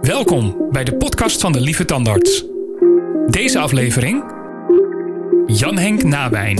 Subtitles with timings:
[0.00, 2.44] Welkom bij de podcast van de Lieve Tandarts.
[3.26, 4.24] Deze aflevering...
[5.46, 6.58] Jan-Henk Nawijn.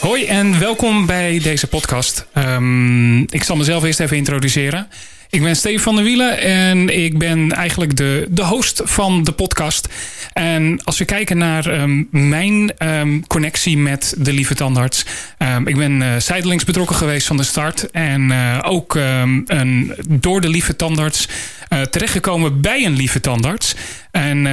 [0.00, 2.26] Hoi en welkom bij deze podcast.
[2.34, 4.88] Um, ik zal mezelf eerst even introduceren.
[5.30, 9.32] Ik ben Steven van der Wielen en ik ben eigenlijk de, de host van de
[9.32, 9.88] podcast.
[10.32, 15.04] En als we kijken naar um, mijn um, connectie met de Lieve Tandarts.
[15.38, 17.90] Um, ik ben uh, zijdelings betrokken geweest van de start.
[17.90, 18.94] En uh, ook
[19.46, 21.28] een, door de Lieve Tandarts
[21.68, 23.74] uh, terechtgekomen bij een Lieve Tandarts.
[24.10, 24.46] En,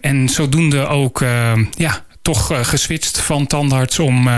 [0.00, 1.24] en zodoende ook
[1.70, 4.28] ja, toch geswitcht van tandarts om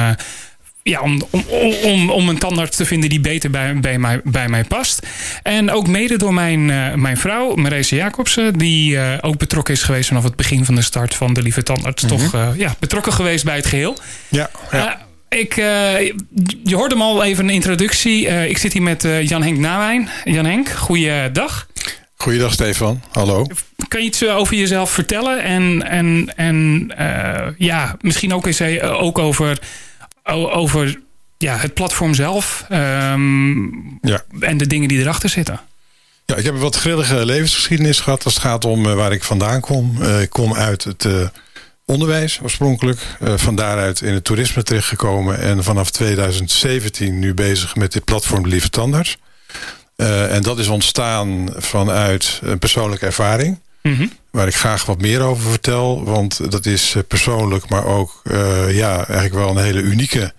[0.82, 4.48] ja, om, om, om, om een tandarts te vinden die beter bij, bij, mij, bij
[4.48, 5.06] mij past.
[5.42, 9.82] En ook mede door mijn, uh, mijn vrouw, Marese Jacobsen, die uh, ook betrokken is
[9.82, 12.02] geweest vanaf het begin van de start van de Lieve Tandarts.
[12.02, 12.18] Mm -hmm.
[12.18, 13.98] Toch uh, ja, betrokken geweest bij het geheel.
[14.28, 15.06] Ja, ja.
[15.28, 18.26] ik, je hoorde hem al even een introductie.
[18.48, 20.08] ik zit hier met Jan-Henk Nawijn.
[20.24, 21.66] Jan-Henk, goeiedag.
[22.16, 23.46] Goeiedag Stefan, hallo.
[23.88, 25.42] Kan je iets over jezelf vertellen?
[25.42, 26.92] En, en, en
[27.58, 29.58] ja, misschien ook eens ook over
[30.24, 31.00] over
[31.38, 34.24] ja, het platform zelf um, ja.
[34.40, 35.60] en de dingen die erachter zitten.
[36.26, 39.22] Ja, ik heb een wat grillige levensgeschiedenis gehad als het gaat om uh, waar ik
[39.22, 39.96] vandaan kom.
[40.00, 41.28] Uh, ik kom uit het uh,
[41.84, 43.00] onderwijs oorspronkelijk.
[43.20, 45.38] van daaruit in het toerisme terechtgekomen.
[45.38, 49.16] En vanaf 2017 nu bezig met dit platform Lieve Tandarts.
[49.96, 53.58] en dat is ontstaan vanuit een persoonlijke ervaring.
[53.82, 54.12] Mm -hmm.
[54.30, 56.04] Waar ik graag wat meer over vertel.
[56.04, 60.32] Want dat is persoonlijk, maar ook uh, ja, eigenlijk wel een hele unieke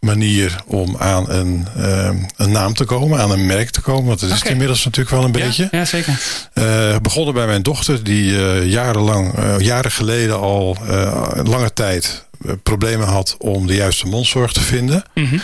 [0.00, 4.06] manier om aan een, uh, een naam te komen, aan een merk te komen.
[4.06, 4.42] Want dat is okay.
[4.42, 5.68] het inmiddels natuurlijk wel een beetje.
[5.70, 6.20] Ja, zeker.
[6.54, 8.32] Uh, begonnen bij mijn dochter, die
[8.68, 10.76] jarenlang, jaren geleden al
[11.44, 12.26] lange tijd
[12.62, 15.02] problemen had om de juiste mondzorg te vinden.
[15.14, 15.40] Mm -hmm.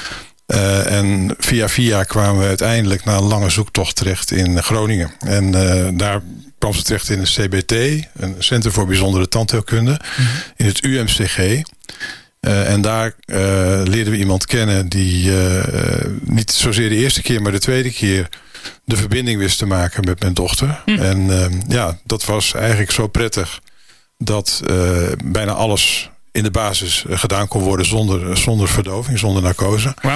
[0.86, 5.10] En via via kwamen we uiteindelijk na een lange zoektocht terecht in Groningen.
[5.19, 5.50] En
[5.97, 6.22] daar
[6.58, 7.72] kwam ze terecht in een CBT,
[8.16, 10.27] een Centrum voor Bijzondere Tandheelkunde, mm -hmm.
[10.56, 11.62] in het UMCG.
[12.41, 13.37] Uh, en daar uh,
[13.84, 15.65] leerden we iemand kennen die uh,
[16.20, 18.28] niet zozeer de eerste keer, maar de tweede keer
[18.84, 20.82] de verbinding wist te maken met mijn dochter.
[20.84, 20.98] Mm.
[20.98, 21.31] En
[21.69, 23.60] ja, dat was eigenlijk zo prettig
[24.19, 24.62] dat
[25.25, 29.95] bijna alles in de basis gedaan kon worden zonder, zonder verdoving, zonder narcose.
[30.03, 30.12] Wow.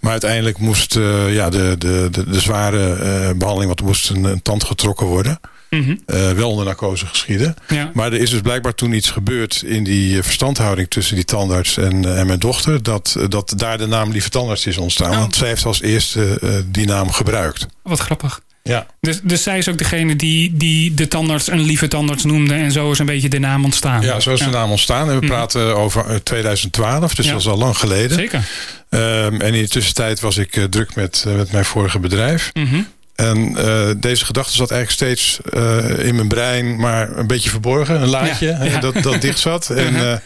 [0.00, 0.94] Maar uiteindelijk moest
[1.28, 2.96] ja, de, de, de, de zware
[3.34, 5.40] behandeling, want er moest een, een tand getrokken worden.
[5.70, 5.98] Mm -hmm.
[6.06, 7.54] uh, wel onder narcose geschieden.
[7.68, 7.90] Ja.
[7.94, 12.02] Maar er is dus blijkbaar toen iets gebeurd in die verstandhouding tussen die tandarts en,
[12.02, 12.82] uh, en mijn dochter.
[12.82, 15.10] Dat, dat daar de naam Lieve Tandarts is ontstaan.
[15.10, 15.18] Oh.
[15.18, 17.66] Want zij heeft als eerste uh, die naam gebruikt.
[17.82, 18.40] Wat grappig.
[18.62, 18.86] Ja.
[19.00, 22.54] Dus, dus zij is ook degene die, die de tandarts een lieve tandarts noemde.
[22.54, 24.02] En zo is een beetje de naam ontstaan.
[24.02, 25.08] Ja, zo is de naam ontstaan.
[25.08, 25.28] En we mm.
[25.28, 27.14] praten over 2012.
[27.14, 27.32] Dus ja.
[27.32, 28.16] dat is al lang geleden.
[28.16, 28.48] Zeker.
[28.88, 32.50] Um, en in de tussentijd was ik druk met, met mijn vorige bedrijf.
[32.52, 32.86] Mm -hmm.
[33.22, 38.02] En uh, deze gedachte zat eigenlijk steeds uh, in mijn brein, maar een beetje verborgen.
[38.02, 38.80] Een laadje ja, ja.
[38.80, 39.70] Dat, dat dicht zat.
[39.82, 40.20] En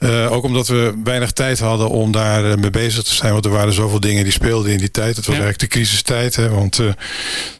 [0.00, 3.32] uh, ook omdat we weinig tijd hadden om daar mee bezig te zijn.
[3.32, 5.16] Want er waren zoveel dingen die speelden in die tijd.
[5.16, 5.42] Het was ja.
[5.42, 6.36] eigenlijk de crisistijd.
[6.36, 6.80] Hè, want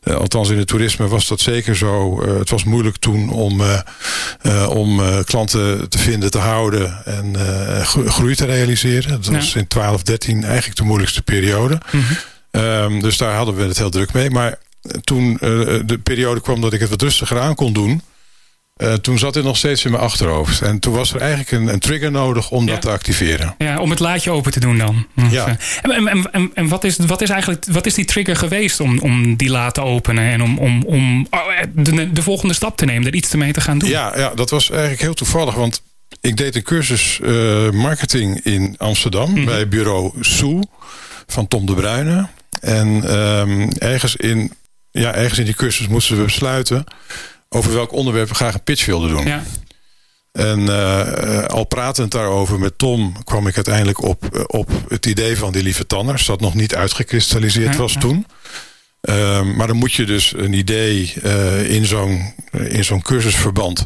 [0.05, 2.23] althans in het toerisme was dat zeker zo.
[2.39, 3.63] het was moeilijk toen om,
[4.69, 7.37] om klanten te vinden, te houden en
[8.07, 9.11] groei te realiseren.
[9.11, 11.79] Dat was in 12, 13 eigenlijk de moeilijkste periode.
[11.91, 12.03] Mm
[12.51, 12.63] -hmm.
[12.63, 14.31] um, dus daar hadden we het heel druk mee.
[14.31, 14.59] Maar
[15.01, 15.39] toen uh,
[15.85, 18.03] de periode kwam dat ik het wat rustiger aan kon doen...
[18.83, 20.63] Uh, toen zat dit nog steeds in mijn achterhoofd.
[20.63, 22.73] En toen was er eigenlijk een, een trigger nodig om ja.
[22.73, 23.55] dat te activeren.
[23.59, 25.07] Ja, om het laadje open te doen dan.
[25.31, 25.57] Ja.
[25.83, 28.99] En, en, en, en wat, is, wat is eigenlijk wat is die trigger geweest om,
[28.99, 30.25] om die laad te openen...
[30.25, 31.27] en om, om, om
[31.73, 33.89] de, de volgende stap te nemen, er iets mee te gaan doen?
[33.89, 35.55] Ja, ja, dat was eigenlijk heel toevallig.
[35.55, 35.83] Want
[36.21, 39.31] ik deed een cursus uh, marketing in Amsterdam...
[39.31, 39.45] Mm -hmm.
[39.45, 40.63] bij bureau Soe
[41.27, 42.29] van Tom de Bruyne.
[42.61, 44.53] En um, ergens in
[44.99, 46.85] ja, ergens in die cursus moesten we besluiten
[47.49, 49.27] over welk onderwerp we graag een pitch wilden doen.
[49.27, 49.43] Ja.
[50.33, 55.53] En uh, al pratend daarover met Tom kwam ik uiteindelijk op, op het idee van
[55.53, 56.27] die lieve tanners.
[56.27, 58.01] Dat nog niet uitgekristalliseerd ja, was ja.
[58.01, 58.27] toen.
[59.03, 63.85] Uh, maar dan moet je dus een idee uh, in zo'n in zo'n cursusverband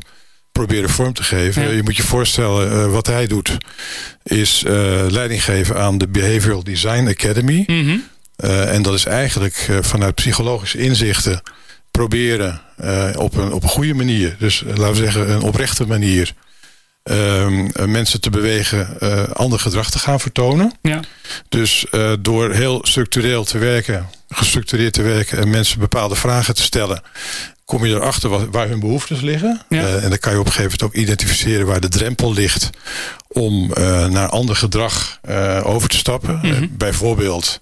[0.53, 1.63] proberen vorm te geven.
[1.63, 1.71] Ja.
[1.71, 3.59] Je moet je voorstellen, wat hij doet
[4.23, 4.63] is
[5.09, 7.65] leiding geven aan de Behavioral Design Academy.
[7.67, 8.05] Mm -hmm.
[8.45, 11.43] Uh, en dat is eigenlijk uh, vanuit psychologische inzichten
[11.91, 16.35] proberen uh, op, een, op een goede manier, dus laten we zeggen een oprechte manier,
[17.03, 18.99] ehm, mensen te bewegen
[19.35, 20.73] ander gedrag te gaan vertonen.
[20.83, 21.01] Ja.
[21.49, 21.87] Dus
[22.21, 27.03] door heel structureel te werken, gestructureerd te werken en mensen bepaalde vragen te stellen,
[27.65, 29.63] kom je erachter wat, waar hun behoeftes liggen.
[29.69, 29.87] Ja.
[29.87, 32.71] en dan kan je op een gegeven moment ook identificeren waar de drempel ligt
[33.29, 33.67] om
[34.11, 35.19] naar ander gedrag
[35.63, 36.39] over te stappen.
[36.43, 36.67] Mhm.
[36.71, 37.59] bijvoorbeeld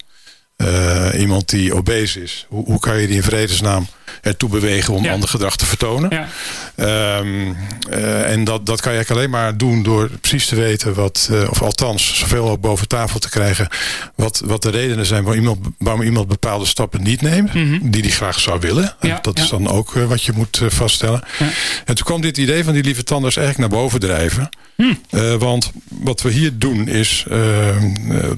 [1.18, 3.86] iemand die obese is, hoe, hoe kan je die in vredesnaam
[4.22, 6.10] ertoe bewegen om ander gedrag te vertonen.
[6.10, 6.28] Ja.
[6.76, 7.52] Ehm,
[7.90, 11.28] eh, en dat, dat kan je eigenlijk alleen maar doen door precies te weten wat,
[11.32, 13.68] uh, of althans zoveel ook boven tafel te krijgen,
[14.14, 17.90] wat, wat de redenen zijn waarom iemand, waarom iemand bepaalde stappen niet neemt, mhm.
[17.90, 18.94] die hij graag zou willen.
[19.00, 21.22] Ja, dat is dan ook uh, wat je moet vaststellen.
[21.84, 24.48] En toen kwam dit idee van die lieve tanders eigenlijk naar boven drijven.
[24.76, 24.98] Hmm.
[25.38, 27.24] want wat we hier doen is,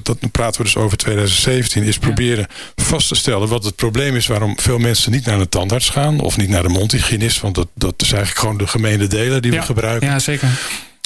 [0.03, 4.27] dat praten we dus over 2017, is proberen vast te stellen wat het probleem is
[4.27, 6.19] waarom veel mensen niet naar een tandarts gaan.
[6.19, 7.41] Of niet naar de mondhygiënist.
[7.41, 10.07] Want dat, dat is eigenlijk gewoon de gemene delen die we gebruiken.
[10.07, 10.49] Ja, zeker.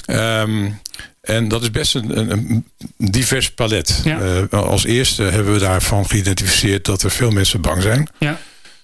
[0.06, 0.70] Ehm,
[1.20, 2.66] en dat is best een, een
[2.96, 4.02] divers palet.
[4.04, 8.08] Uh, als eerste hebben we daarvan geïdentificeerd dat er veel mensen bang zijn.
[8.18, 8.38] Ja.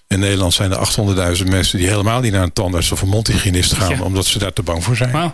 [0.07, 3.73] In Nederland zijn er 800.000 mensen die helemaal niet naar een tandarts of een mondhygiënist
[3.73, 4.01] gaan.
[4.01, 5.33] Omdat ze daar te bang voor zijn.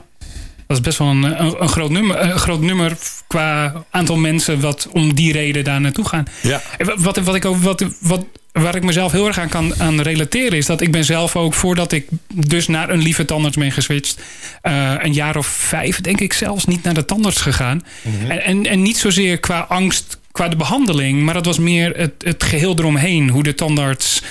[0.72, 2.98] Dat is best wel een, een, een, groot nummer, een groot nummer
[3.28, 6.26] qua aantal mensen wat om die reden daar naartoe gaan.
[6.42, 6.62] Ja.
[6.96, 10.58] Wat, wat ik ook, wat, wat, waar ik mezelf heel erg aan kan aan relateren
[10.58, 14.22] is dat ik ben zelf ook voordat ik dus naar een lieve tandarts ben geswitcht,
[14.64, 17.86] uh, een jaar of vijf denk ik zelfs niet naar de tandarts gegaan.
[18.02, 18.32] Mhm.
[18.32, 22.14] en, en, en niet zozeer qua angst qua de behandeling, maar dat was meer het,
[22.18, 23.30] het geheel eromheen.
[23.30, 24.22] Hoe de tandarts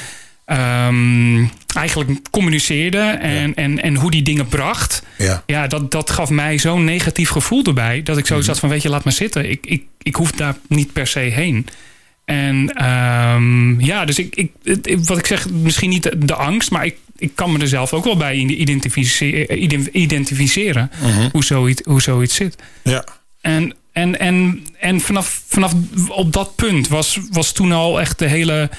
[0.50, 5.02] um, eigenlijk communiceerde en, en, en hoe die dingen bracht.
[5.18, 8.02] Ja, ja dat, dat gaf mij zo'n negatief gevoel erbij.
[8.02, 9.50] Dat ik zo mm zat van, weet je, laat maar zitten.
[9.50, 11.66] Ik, ik, ik hoef daar niet per se heen.
[12.24, 14.50] En um, ja, dus ik, ik,
[15.04, 18.04] wat ik zeg, misschien niet de, angst, maar ik, ik kan me er zelf ook
[18.04, 21.28] wel bij identificeren, identificeren mhm.
[21.32, 22.56] hoe, zoiets, hoe zoiets zit.
[22.82, 23.04] Ja.
[23.40, 25.72] En, en, en, en vanaf, vanaf
[26.08, 28.70] op dat punt was, was toen al echt de hele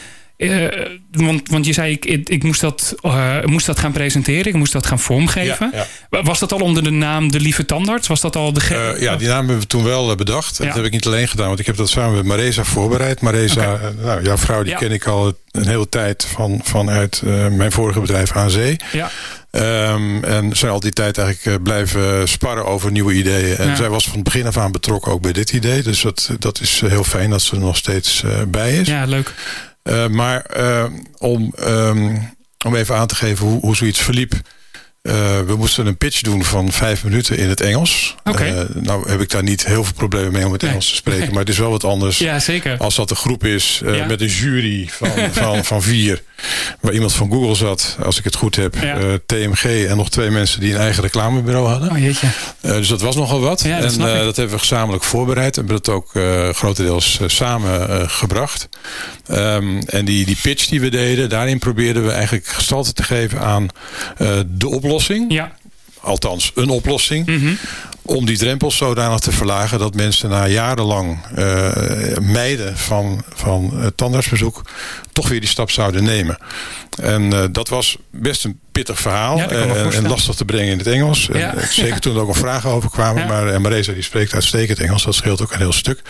[0.42, 0.68] uh,
[1.12, 4.46] want, want je zei, ik, ik, moest, dat, uh, moest dat gaan presenteren.
[4.46, 5.72] Ik moest dat gaan vormgeven.
[6.10, 8.08] Was dat al onder de naam De Lieve Tandarts?
[8.08, 10.58] Was dat al de uh, ja, die naam hebben we toen wel bedacht.
[10.58, 13.22] Dat heb ik niet alleen gedaan, want ik heb dat samen met Maresa voorbereid.
[13.22, 17.22] Maresa, nou, jouw vrouw, die ken ik al een hele tijd van, vanuit
[17.52, 18.78] mijn vorige bedrijf aan zee.
[18.92, 19.12] Ja.
[19.94, 23.58] Um, en zijn al die tijd eigenlijk blijven sparren over nieuwe ideeën.
[23.58, 25.84] En zij was van het begin af aan betrokken ook bij dit idee.
[25.84, 28.88] Dus dat, dat is heel fijn dat ze er nog steeds bij is.
[28.88, 29.34] Ja, leuk.
[29.84, 30.86] Uh, maar uh,
[31.18, 32.34] om, um,
[32.66, 34.34] om even aan te geven hoe, hoe zoiets verliep.
[35.04, 38.16] Uh, we moesten een pitch doen van vijf minuten in het Engels.
[38.24, 38.68] Okay.
[38.74, 41.30] Nou heb ik daar niet heel veel problemen mee om het Engels te spreken.
[41.30, 42.78] Maar het is wel wat anders ja, zeker.
[42.78, 44.06] als dat een groep is ja.
[44.06, 45.10] met een jury van,
[45.44, 46.22] van, van vier.
[46.80, 48.76] Waar iemand van Google zat, als ik het goed heb.
[48.76, 49.18] Ja.
[49.26, 51.92] TMG en nog twee mensen die een eigen reclamebureau hadden.
[51.92, 52.28] Oh, jeetje.
[52.62, 53.62] dus dat was nogal wat.
[53.62, 55.58] Ja, dat en dat hebben we gezamenlijk voorbereid.
[55.58, 56.12] En hebben dat ook
[56.56, 58.70] grotendeels samen gebracht.
[59.32, 63.40] Um, en die, die pitch die we deden, daarin probeerden we eigenlijk gestalte te geven
[63.40, 63.68] aan
[64.48, 65.32] de oplossing oplossing.
[65.32, 65.52] Ja.
[66.00, 67.26] Althans, een oplossing.
[67.26, 67.58] Mm
[68.02, 71.72] om die drempels zodanig te verlagen dat mensen na jarenlang uh,
[72.22, 74.62] mijden van, van tandartsbezoek
[75.12, 76.38] toch weer die stap zouden nemen.
[77.00, 80.88] En uh, dat was best een pittig verhaal en, en, lastig te brengen in het
[80.88, 81.30] Engels.
[81.34, 81.56] Ja.
[81.56, 83.28] En, zeker toen er ook al vragen over kwamen.
[83.28, 86.02] Maar en Marisa die spreekt uitstekend Engels, dat scheelt ook een heel stuk.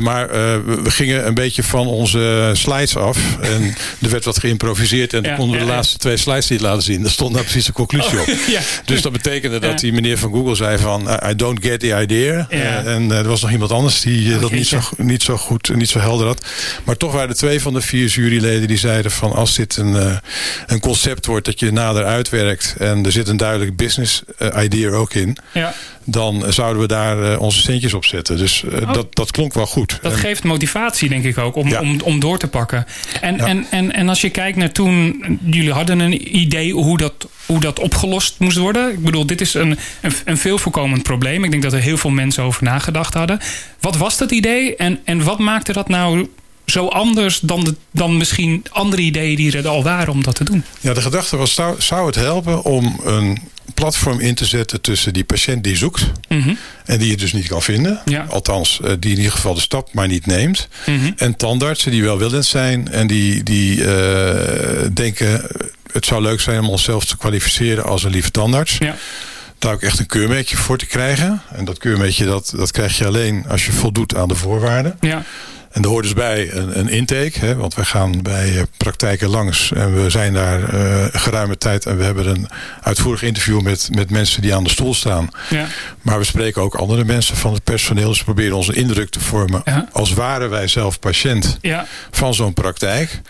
[0.00, 3.18] maar we, we, gingen een beetje van onze slides af.
[3.40, 5.12] En er werd wat geïmproviseerd.
[5.12, 7.02] En toen konden we de laatste twee slides niet laten zien.
[7.02, 8.28] Daar stond daar precies de conclusie op.
[8.28, 12.00] Oh, dus dat betekende dat die meneer van Google zei van I don't get the
[12.00, 12.46] idea.
[12.48, 15.36] Eh, en eh, er was nog iemand anders die eh, dat niet zo, niet zo
[15.36, 16.46] goed, niet zo helder had.
[16.84, 20.20] Maar toch waren er twee van de vier juryleden die zeiden van als dit een,
[20.66, 24.22] een concept wordt dat je nader uitwerkt en er zit een duidelijk business
[24.56, 25.36] idea ook in.
[25.52, 25.74] Ja
[26.04, 28.36] dan zouden we daar onze centjes op zetten.
[28.36, 28.92] Dus oh.
[28.92, 29.98] dat, dat klonk wel goed.
[30.02, 32.86] Dat geeft motivatie, denk ik ook, om, om, om door te pakken.
[33.20, 37.28] En, en, en, en als je kijkt naar toen, jullie hadden een idee hoe dat
[37.46, 38.92] hoe dat opgelost moest worden.
[38.92, 41.44] Ik bedoel, dit is een, een, een veel voorkomend probleem.
[41.44, 43.40] Ik denk dat er heel veel mensen over nagedacht hadden.
[43.80, 46.28] Wat was dat idee en, en wat maakte dat nou
[46.66, 50.44] zo anders dan, de, dan misschien andere ideeën die er al waren om dat te
[50.44, 50.64] doen?
[50.80, 53.38] Ja, de gedachte was, zou, zou het helpen om een
[53.74, 56.54] platform in te zetten tussen die patiënt die zoekt mhm.
[56.84, 58.00] en die je dus niet kan vinden.
[58.04, 58.26] Ja.
[58.28, 60.68] Althans, eh, die in ieder geval de stap maar niet neemt.
[60.86, 61.12] Mhm.
[61.16, 63.86] En tandartsen die wel willend zijn en die, die uh,
[64.92, 65.46] denken
[65.92, 68.76] het zou leuk zijn om onszelf te kwalificeren als een lieve tandarts.
[68.78, 68.96] Ja.
[69.58, 71.42] Daar ook echt een keurmerkje voor te krijgen.
[71.52, 74.96] En dat keurmerkje dat, dat krijg je alleen als je voldoet aan de voorwaarden.
[75.00, 75.24] Ja.
[75.74, 77.38] En er hoort dus bij een, een intake.
[77.38, 79.72] Hè, want we gaan bij eh, praktijken langs.
[79.72, 81.86] En we zijn daar uh, geruime tijd.
[81.86, 82.48] En we hebben een
[82.80, 85.28] uitvoerig interview met, met mensen die aan de stoel staan.
[85.50, 85.66] Ja.
[86.02, 88.08] Maar we spreken ook andere mensen van het personeel.
[88.08, 89.62] Dus we proberen onze indruk te vormen.
[89.92, 91.86] Als waren wij zelf patiënt ja.
[92.10, 93.20] van zo'n praktijk.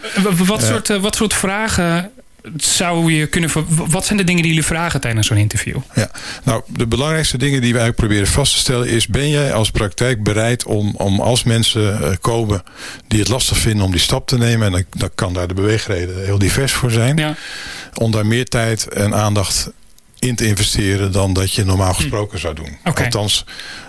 [0.46, 2.10] Wat, soort, wat soort vragen
[2.56, 3.50] zou je kunnen.
[3.68, 5.76] Wat zijn de dingen die jullie vragen tijdens zo'n interview?
[5.94, 6.10] Ja,
[6.44, 10.22] nou, de belangrijkste dingen die wij proberen vast te stellen is: ben jij als praktijk
[10.22, 12.62] bereid om, om als mensen eh, komen
[13.08, 15.54] die het lastig vinden om die stap te nemen, en dan, dan kan daar de
[15.54, 17.34] beweegreden heel divers voor zijn, ja.
[17.94, 19.70] om daar meer tijd en aandacht
[20.24, 21.94] in te investeren dan dat je normaal hm.
[21.94, 22.78] gesproken zou doen.
[22.82, 23.44] Althans,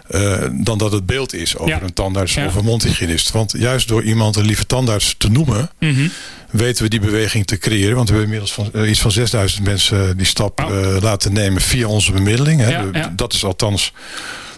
[0.10, 3.32] uh, dan dat het beeld is over een tandarts of een mondhygiënist.
[3.32, 6.12] Want juist door iemand een lieve tandarts te noemen, mm
[6.50, 7.96] weten we die beweging te creëren.
[7.96, 11.62] Want we hebben inmiddels van, uh, iets van 6000 mensen die stap uh, laten nemen
[11.62, 12.62] via onze bemiddeling.
[12.62, 12.92] Hè.
[13.16, 13.92] Dat is althans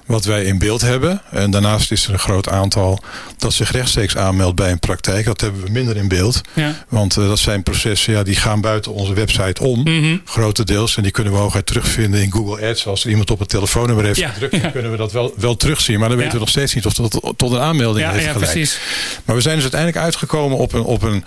[0.07, 1.21] wat wij in beeld hebben.
[1.31, 2.99] En daarnaast is er een groot aantal
[3.37, 5.25] dat zich rechtstreeks aanmeldt bij een praktijk.
[5.25, 6.41] Dat hebben we minder in beeld.
[6.53, 6.73] Ja.
[6.89, 9.79] Want uh, dat zijn processen ja, die gaan buiten onze website om.
[9.79, 10.21] Mm -hmm.
[10.25, 10.97] Grotendeels.
[10.97, 12.87] En die kunnen we hooguit terugvinden in Google Ads.
[12.87, 14.29] Als er iemand op het telefoonnummer heeft ja.
[14.29, 15.99] gedrukt, dan kunnen we dat wel, wel terugzien.
[15.99, 18.51] Maar dan weten we nog steeds niet of dat tot, een aanmelding heeft geleid.
[18.51, 18.79] Precies.
[19.25, 21.23] Maar we zijn dus uiteindelijk uitgekomen op een, op een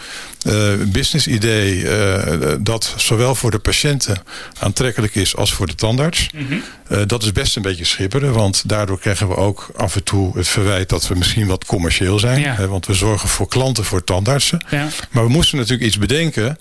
[0.46, 4.22] uh, business idee uh, dat zowel voor de patiënten
[4.58, 6.28] aantrekkelijk is als voor de tandarts.
[6.34, 6.62] Mm -hmm.
[6.92, 10.38] uh, dat is best een beetje schipperen, want daardoor krijgen we ook af en toe
[10.38, 12.40] het verwijt dat we misschien wat commercieel zijn.
[12.40, 12.54] Ja.
[12.54, 14.64] Hè, want we zorgen voor klanten, voor tandartsen.
[14.70, 14.88] Ja.
[15.10, 16.58] Maar we moesten natuurlijk iets bedenken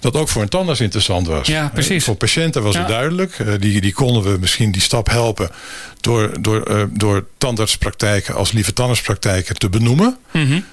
[0.00, 1.46] dat ook voor een tandarts interessant was.
[1.46, 2.04] Ja, precies.
[2.04, 3.60] Voor patiënten was het duidelijk.
[3.60, 5.50] die, die konden we misschien die stap helpen
[6.00, 10.16] door, door, door tandartspraktijken als lieve tandartspraktijken te benoemen.
[10.32, 10.64] Mm -hmm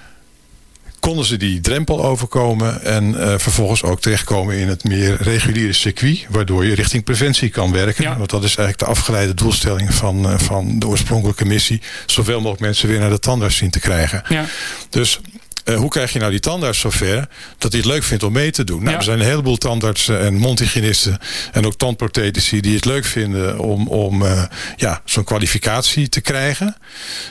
[1.04, 6.26] konden ze die drempel overkomen en uh, vervolgens ook terechtkomen in het meer reguliere circuit,
[6.30, 8.04] waardoor je richting preventie kan werken.
[8.04, 8.18] Ja.
[8.18, 11.82] Want dat is eigenlijk de afgeleide doelstelling van, uh, van de oorspronkelijke missie.
[12.06, 14.24] Zoveel mogelijk mensen weer naar de tandarts zien te krijgen.
[14.30, 14.46] Ja.
[14.90, 15.20] Dus
[15.66, 17.28] uh, hoe krijg je nou die tandarts zover
[17.58, 18.80] dat hij het leuk vindt om mee te doen?
[18.80, 18.98] Nou, ja.
[18.98, 21.20] Er zijn een heleboel tandartsen en mondhygiënisten
[21.52, 24.44] en ook tandprothetici die het leuk vinden om, om uh,
[24.76, 26.76] ja, zo'n kwalificatie te krijgen.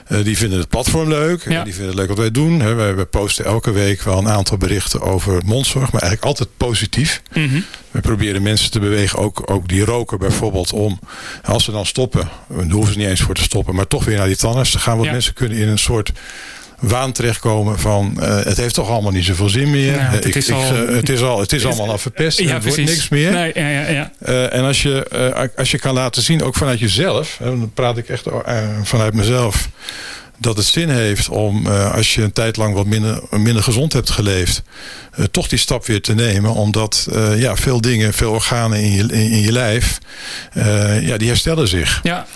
[0.09, 1.45] Uh, die vinden het platform leuk.
[1.49, 1.65] Ja.
[1.65, 2.61] Die vinden het leuk wat wij doen.
[2.61, 6.49] He, wij, wij, posten elke week wel een aantal berichten over mondzorg, maar eigenlijk altijd
[6.57, 7.23] positief.
[7.33, 7.65] Mm -hmm.
[7.91, 10.99] We proberen mensen te bewegen, ook, ook die roken bijvoorbeeld, om
[11.43, 14.17] als ze dan stoppen, daar hoeven ze niet eens voor te stoppen, maar toch weer
[14.17, 14.95] naar die tandarts te gaan.
[14.95, 15.13] Want ja.
[15.13, 16.13] mensen kunnen in een soort
[16.83, 19.97] waan terechtkomen van uh, het heeft toch allemaal niet zoveel zin meer.
[19.97, 22.39] Nou, het, ik, is ik, al, uh, het is al, het is allemaal al verpest.
[22.39, 23.33] Ja, er wordt niks meer.
[23.33, 24.13] Nee, ja, ja, ja.
[24.27, 28.09] Uh, en als je, als je kan laten zien, ook vanuit jezelf, dan praat ik
[28.09, 28.27] echt
[28.83, 29.69] vanuit mezelf
[30.43, 33.93] dat het zin heeft om, uh, als je een tijd lang wat minder, minder gezond
[33.93, 34.63] hebt geleefd,
[35.19, 36.55] uh, toch die stap weer te nemen.
[36.55, 39.99] Omdat uh, ja, veel dingen, veel organen in je, in, in je lijf,
[41.01, 42.01] ja, die herstellen zich.
[42.03, 42.27] Ja.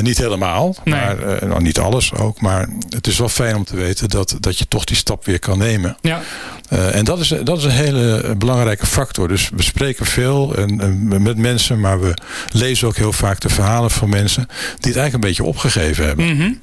[0.00, 0.94] niet helemaal, nee.
[0.94, 2.40] maar nou, niet alles ook.
[2.40, 5.38] Maar het is wel fijn om te weten dat, dat je toch die stap weer
[5.38, 5.96] kan nemen.
[6.00, 6.22] Ja.
[6.68, 9.28] en dat is, dat is een hele belangrijke factor.
[9.28, 12.14] Dus we spreken veel en, en met mensen, maar we
[12.52, 16.24] lezen ook heel vaak de verhalen van mensen die het eigenlijk een beetje opgegeven hebben.
[16.24, 16.58] Mm -hmm.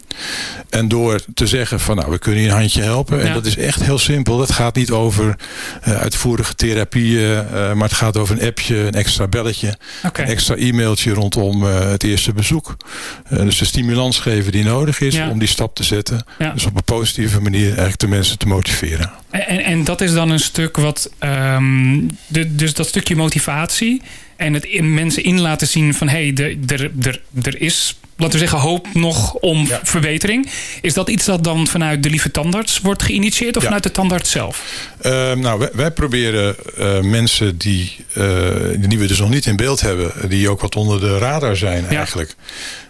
[0.70, 3.22] En door te zeggen van nou, we kunnen je een handje helpen.
[3.22, 3.34] En ja.
[3.34, 4.38] dat is echt heel simpel.
[4.38, 5.36] Dat gaat niet over
[5.88, 7.46] uh, uitvoerige therapieën.
[7.54, 9.78] Uh, maar het gaat over een appje, een extra belletje.
[10.06, 10.26] Okay.
[10.26, 12.78] Een extra e-mailtje rondom uh, het eerste bezoek.
[13.30, 15.30] dus de stimulans geven die nodig is ja.
[15.30, 16.26] om die stap te zetten.
[16.40, 16.52] Ja.
[16.52, 19.12] Dus op een positieve manier eigenlijk de mensen te motiveren.
[19.30, 21.10] En, en dat is dan een stuk wat...
[21.20, 24.02] Um, de, dus dat stukje motivatie...
[24.36, 26.10] En het in mensen in laten zien van...
[26.10, 26.58] hé, hey,
[27.44, 29.80] er is laten we zeggen, hoop nog om ja.
[29.84, 30.50] verbetering.
[30.82, 33.68] Is dat iets dat dan vanuit de lieve tandarts wordt geïnitieerd of ja.
[33.68, 34.64] vanuit de tandarts zelf?
[35.02, 38.26] Uh, nou, wij, wij proberen uh, mensen die, uh,
[38.78, 41.86] die we dus nog niet in beeld hebben, die ook wat onder de radar zijn
[41.90, 41.98] ja.
[41.98, 42.36] eigenlijk.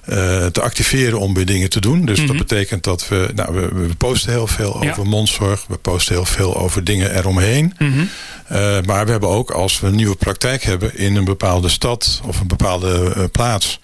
[0.09, 2.05] Uh, te activeren om weer dingen te doen.
[2.05, 2.37] Dus mm -hmm.
[2.37, 5.65] dat betekent dat we, nou, we, we posten heel veel over mondzorg.
[5.67, 7.73] We posten heel veel over dingen eromheen.
[7.77, 8.09] Mm -hmm.
[8.51, 12.21] uh, maar we hebben ook, als we een nieuwe praktijk hebben in een bepaalde stad
[12.25, 13.79] of een bepaalde plaats.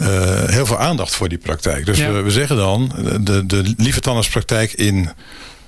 [0.00, 1.86] Uh, heel veel aandacht voor die praktijk.
[1.86, 2.12] Dus ja.
[2.12, 5.10] we, we, zeggen dan, de, de lieve tandartspraktijk in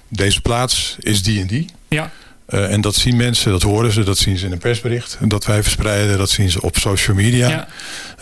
[0.08, 1.66] deze plaats is die en die.
[1.88, 2.11] Ja.
[2.49, 5.44] Uh, en dat zien mensen, dat horen ze, dat zien ze in een persbericht dat
[5.44, 7.49] wij verspreiden, dat zien ze op social media.
[7.49, 7.68] Ja.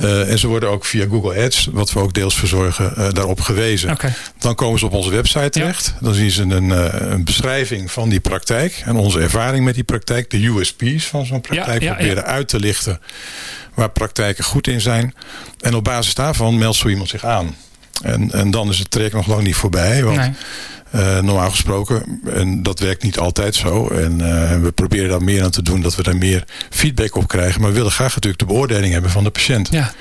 [0.00, 3.40] Uh, en ze worden ook via Google Ads, wat we ook deels verzorgen, uh, daarop
[3.40, 3.90] gewezen.
[3.90, 4.12] Okay.
[4.38, 5.86] Dan komen ze op onze website terecht.
[5.86, 6.06] Ja.
[6.06, 6.70] Dan zien ze een,
[7.12, 11.40] een, beschrijving van die praktijk en onze ervaring met die praktijk, de USP's van zo'n
[11.40, 13.00] praktijk, ja, proberen uit te lichten
[13.76, 15.14] waar praktijken goed in zijn.
[15.60, 17.56] En op basis daarvan meldt zo iemand zich aan.
[18.02, 20.04] En, en dan is het traject nog lang niet voorbij.
[20.04, 20.36] Want.
[20.94, 23.88] Uh, normaal gesproken, en dat werkt niet altijd zo.
[23.88, 27.28] En uh, we proberen daar meer aan te doen, dat we daar meer feedback op
[27.28, 27.60] krijgen.
[27.60, 29.68] Maar we willen graag natuurlijk de beoordeling hebben van de patiënt.
[29.70, 29.92] Ja.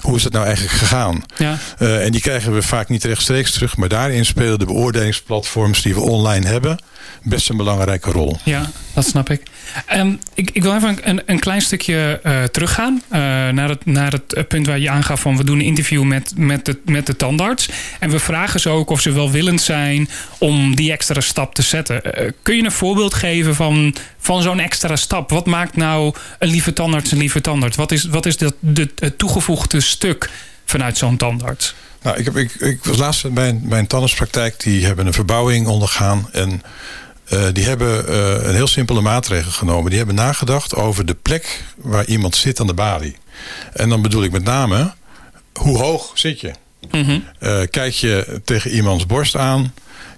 [0.00, 1.22] Hoe is het nou eigenlijk gegaan?
[1.36, 1.58] Ja.
[1.78, 3.76] Uh, en die krijgen we vaak niet rechtstreeks terug.
[3.76, 6.78] Maar daarin spelen de beoordelingsplatforms die we online hebben
[7.22, 8.38] best een belangrijke rol.
[8.44, 9.42] Ja, dat snap ik.
[9.94, 12.20] Um, ik, ik, wil even een, een klein stukje
[12.52, 13.02] teruggaan
[13.54, 16.64] naar, het, naar het punt waar je aangaf van we doen een interview met, met,
[16.64, 17.68] de, met de tandarts.
[17.98, 20.08] En we vragen ze ook of ze welwillend zijn
[20.44, 22.02] om die extra stap te zetten.
[22.42, 25.30] kun je een voorbeeld geven van, van zo'n extra stap?
[25.30, 27.76] Wat maakt nou een lieve tandarts een lieve tandarts?
[27.76, 30.30] Wat is, wat is dat, de, het toegevoegde stuk
[30.64, 31.74] vanuit zo'n tandarts?
[32.02, 34.60] Nou, ik, heb, ik, ik was laatst bij een, bij een tandartspraktijk.
[34.60, 36.28] Die hebben een verbouwing ondergaan.
[36.32, 36.62] En
[37.32, 39.88] uh, die hebben uh, een heel simpele maatregel genomen.
[39.88, 43.16] Die hebben nagedacht over de plek waar iemand zit aan de balie.
[43.72, 44.92] En dan bedoel ik met name,
[45.52, 46.52] hoe hoog zit je?
[46.90, 47.24] Mm -hmm.
[47.40, 49.72] uh, kijk je tegen iemands borst aan?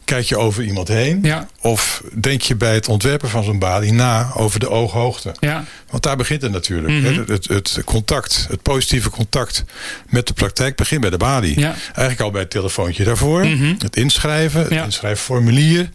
[0.07, 1.19] Kijk je over iemand heen?
[1.23, 1.49] Ja.
[1.61, 5.35] Of denk je bij het ontwerpen van zo'n balie na over de ooghoogte?
[5.41, 5.65] Ja.
[5.91, 6.93] Want daar begint het natuurlijk.
[6.93, 7.25] Mm -hmm.
[7.27, 9.65] het, het, contact, het positieve contact
[10.09, 11.61] met de praktijk begint bij de balie.
[11.61, 11.75] Ja.
[11.85, 13.45] Eigenlijk al bij het telefoontje daarvoor.
[13.45, 13.77] Mm -hmm.
[13.79, 15.89] Het inschrijven, het inschrijfformulier.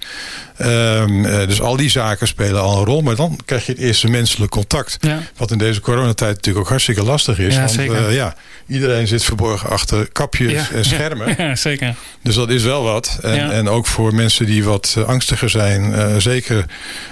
[0.61, 3.01] Um, uh, dus al die zaken spelen al een rol.
[3.01, 4.97] Maar dan krijg je het eerste menselijk contact.
[5.37, 7.53] Wat in deze coronatijd natuurlijk ook hartstikke lastig is.
[7.53, 8.09] Ja, want zeker.
[8.09, 8.35] uh, ja,
[8.67, 11.35] iedereen zit verborgen achter kapjes en schermen.
[11.41, 11.95] Ja, zeker.
[12.21, 13.19] Dus dat is wel wat.
[13.21, 16.65] En, en ook voor mensen die wat uh, angstiger zijn, uh, zeker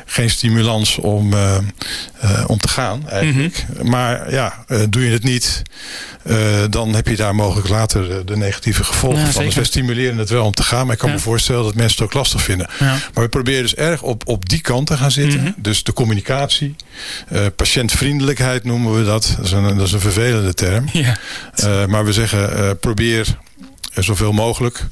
[0.06, 1.58] geen stimulans om, uh,
[2.48, 3.66] om te gaan eigenlijk.
[3.74, 3.90] Mhm.
[3.90, 5.62] Maar ja, doe je het niet,
[6.70, 9.46] dan heb je daar mogelijk later de negatieve gevolgen Ja, van.
[9.46, 11.16] Dus wij stimuleren het wel om te gaan, maar ik kan Ja.
[11.16, 12.70] me voorstellen dat mensen het ook lastig vinden.
[12.80, 15.40] Maar we proberen dus erg op, op die kant te gaan zitten.
[15.40, 15.52] Mhm.
[15.56, 16.76] Dus de communicatie,
[17.56, 19.34] patiëntvriendelijkheid noemen we dat.
[19.38, 20.90] Dat is een, dat is een vervelende term.
[20.94, 21.18] Ja.
[21.88, 23.38] Maar we zeggen, probeer
[23.96, 24.88] zoveel mogelijk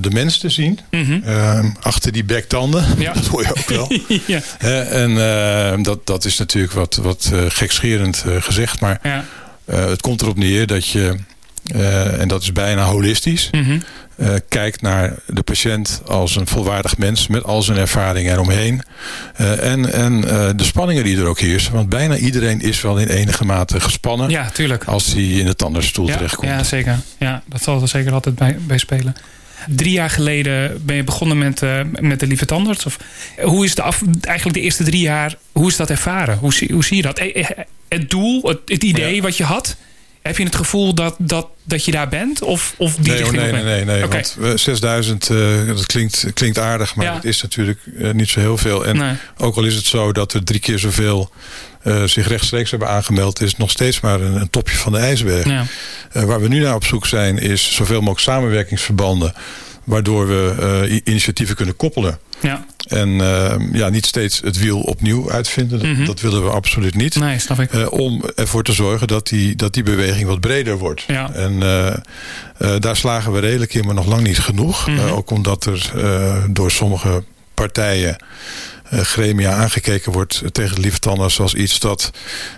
[0.00, 0.78] de mens te zien.
[0.90, 1.20] Mhm.
[1.26, 2.84] Uh, achter die bektanden.
[2.98, 3.12] Ja.
[3.22, 3.92] Dat hoor je ook wel.
[4.36, 4.40] ja.
[4.84, 8.80] en uh, dat, dat is natuurlijk wat, wat uh, gekscherend gezegd.
[8.80, 9.24] Maar Ja.
[9.64, 11.16] het komt erop neer dat je,
[12.18, 13.48] en dat is bijna holistisch...
[13.52, 13.78] Mhm.
[14.16, 18.82] Uh, kijkt naar de patiënt als een volwaardig mens met al zijn ervaringen eromheen.
[19.40, 21.72] Uh, en en uh, de spanningen die er ook heersen.
[21.72, 24.30] Want bijna iedereen is wel in enige mate gespannen.
[24.30, 24.84] Ja, tuurlijk.
[24.84, 26.48] Als hij in de tandartsstoel ja, terechtkomt.
[26.48, 26.98] Ja, zeker.
[27.18, 29.16] Ja, dat zal er zeker altijd bij, bij spelen.
[29.68, 32.86] Drie jaar geleden ben je begonnen met, uh, met de Lieve Tandarts.
[32.86, 32.98] Of,
[33.42, 36.38] hoe is de af, eigenlijk de eerste drie jaar, hoe is dat ervaren?
[36.38, 37.22] Hoe, zie, hoe zie je dat?
[37.88, 39.22] Het doel, het, het idee ja.
[39.22, 39.76] wat je had,
[40.24, 42.42] heb je het gevoel dat, dat, dat je daar bent?
[42.42, 44.04] Of, of die nee, oh, nee, nee, nee, nee.
[44.04, 44.24] Okay.
[44.38, 47.14] Want uh, 6000, uh, dat klinkt, klinkt aardig, maar Ja.
[47.14, 48.86] het is natuurlijk uh, niet zo heel veel.
[48.86, 49.14] En Nee.
[49.36, 51.30] ook al is het zo dat er drie keer zoveel
[51.84, 55.46] uh, zich rechtstreeks hebben aangemeld, is nog steeds maar een, een topje van de ijsberg.
[55.46, 55.64] Ja.
[56.12, 59.34] Waar we nu naar op zoek zijn, is zoveel mogelijk samenwerkingsverbanden.
[59.84, 60.54] Waardoor we
[60.88, 62.18] uh, initiatieven kunnen koppelen.
[62.40, 62.64] Ja.
[62.88, 65.78] En uh, ja, niet steeds het wiel opnieuw uitvinden.
[65.78, 66.04] Dat, Mhm.
[66.04, 67.14] dat willen we absoluut niet.
[67.16, 67.72] Nee, snap ik.
[67.72, 71.02] Uh, om ervoor te zorgen dat die, dat die beweging wat breder wordt.
[71.06, 71.32] Ja.
[71.32, 71.58] En
[72.80, 74.86] daar slagen we redelijk in, maar nog lang niet genoeg.
[74.86, 75.08] Mhm.
[75.08, 75.90] ook omdat er
[76.50, 77.22] door sommige
[77.54, 78.16] partijen
[79.02, 82.10] gremia aangekeken wordt tegen de lieve tandarts als iets dat,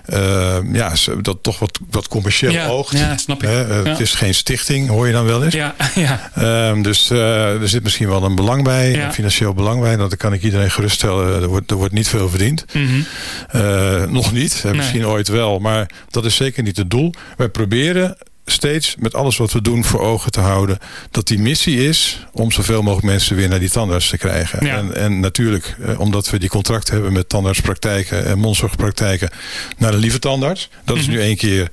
[0.08, 2.98] uh, ja, dat toch wat, wat commercieel ja, oogt.
[2.98, 3.48] Ja, snap ik.
[3.48, 3.54] Ja.
[3.56, 5.54] Het is geen stichting, hoor je dan wel eens.
[5.54, 6.30] Ja, ja.
[6.38, 9.06] Uh, dus er zit misschien wel een belang bij, Ja.
[9.06, 9.96] een financieel belang bij.
[9.96, 11.42] Dat kan ik iedereen geruststellen.
[11.42, 12.64] Er wordt, er wordt niet veel verdiend.
[12.72, 14.12] Mhm.
[14.12, 14.74] nog niet, Nee.
[14.74, 15.58] misschien ooit wel.
[15.58, 17.14] Maar dat is zeker niet het doel.
[17.36, 20.78] Wij proberen steeds met alles wat we doen voor ogen te houden...
[21.10, 24.66] dat die missie is om zoveel mogelijk mensen weer naar die tandarts te krijgen.
[24.66, 24.76] Ja.
[24.76, 29.30] En, en natuurlijk, eh, omdat we die contract hebben met tandartspraktijken en mondzorgpraktijken...
[29.76, 30.68] naar de lieve tandarts.
[30.84, 31.10] Dat is Mhm.
[31.10, 31.70] nu één keer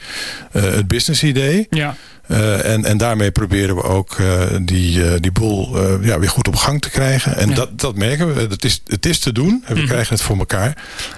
[0.51, 1.67] eh, het business idee.
[1.69, 1.95] Ja.
[2.27, 6.47] Uh, en, en daarmee proberen we ook uh, die, uh, die boel ja, weer goed
[6.47, 7.37] op gang te krijgen.
[7.37, 7.55] En Ja.
[7.55, 8.41] dat, dat merken we.
[8.41, 9.63] Het is, het is te doen.
[9.65, 9.89] En we Mhm.
[9.89, 10.77] krijgen het voor elkaar.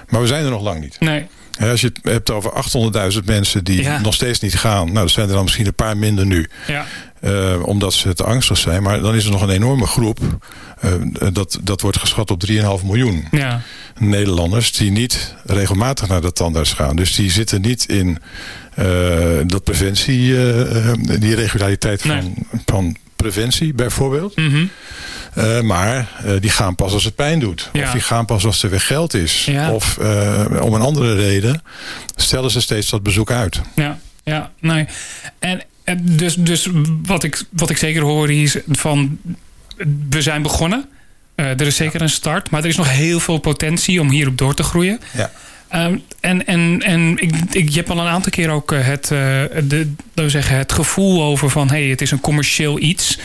[0.09, 0.99] Maar we zijn er nog lang niet.
[0.99, 1.27] Nee.
[1.59, 2.51] Als je het hebt over
[3.13, 3.99] 800.000 mensen die Ja.
[4.01, 4.85] nog steeds niet gaan.
[4.85, 6.49] Nou, dat zijn er dan misschien een paar minder nu.
[6.67, 6.85] Ja.
[7.21, 8.83] Uh, omdat ze te angstig zijn.
[8.83, 10.19] Maar dan is er nog een enorme groep.
[10.85, 10.91] Uh,
[11.33, 13.61] dat, dat wordt geschat op 3,5 miljoen Ja.
[13.99, 14.71] Nederlanders.
[14.71, 16.95] Die niet regelmatig naar de tandarts gaan.
[16.95, 18.17] Dus die zitten niet in
[18.79, 18.85] uh,
[19.45, 20.35] dat preventie.
[21.19, 22.33] die regulariteit van, Nee.
[22.65, 24.35] van preventie bijvoorbeeld.
[24.35, 24.65] Mhm.
[25.37, 27.69] Uh, maar uh, die gaan pas als het pijn doet.
[27.73, 27.83] Ja.
[27.83, 29.45] Of die gaan pas als er weer geld is.
[29.45, 29.71] Ja.
[29.71, 31.61] Of uh, om een andere reden
[32.15, 33.61] stellen ze steeds dat bezoek uit.
[33.75, 34.85] Ja, ja, nee.
[35.39, 36.69] En, en dus, dus
[37.05, 39.19] wat, ik, wat ik zeker hoor is van
[40.09, 40.85] we zijn begonnen.
[41.35, 44.53] Er is zeker een start, maar er is nog heel veel potentie om hierop door
[44.53, 44.99] te groeien.
[45.13, 45.31] Ja.
[45.85, 49.19] Um, en en, en ik, ik, je hebt al een aantal keer ook het, uh,
[49.63, 53.19] de, zeggen, het gevoel over van hey, het is een commercieel iets.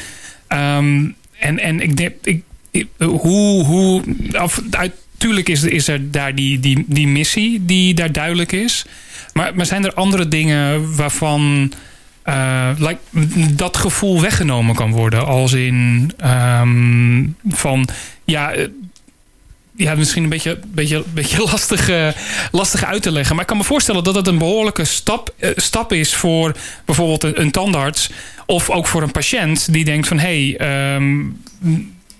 [0.48, 2.42] Um, en, en ik denk, ik,
[2.98, 8.52] hoe, hoe af, natuurlijk is, is er daar die, die, die missie die daar duidelijk
[8.52, 8.86] is.
[9.32, 11.72] Maar, maar zijn er andere dingen waarvan
[12.24, 12.98] uh, like,
[13.54, 15.26] dat gevoel weggenomen kan worden?
[15.26, 16.10] Als in
[16.60, 17.88] um, van
[18.24, 18.52] ja.
[19.80, 22.08] Ja, misschien een beetje, beetje, beetje lastig, uh,
[22.52, 23.32] lastig uit te leggen.
[23.32, 27.24] Maar ik kan me voorstellen dat het een behoorlijke stap, uh, stap is voor bijvoorbeeld
[27.24, 28.10] een, een, tandarts.
[28.46, 31.42] Of ook voor een patiënt die denkt van hé, hey, um,